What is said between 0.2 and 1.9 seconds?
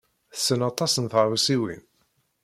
Tessen aṭas n tɣawsiwin.